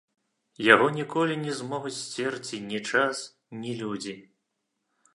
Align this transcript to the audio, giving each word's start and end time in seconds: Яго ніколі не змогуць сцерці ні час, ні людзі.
Яго 0.73 0.87
ніколі 0.99 1.35
не 1.43 1.53
змогуць 1.59 1.95
сцерці 2.05 2.63
ні 2.73 2.79
час, 2.93 3.23
ні 3.63 3.79
людзі. 3.83 4.21